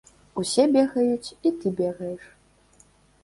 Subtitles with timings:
[0.43, 2.23] Усе бегаюць і ты бегаеш.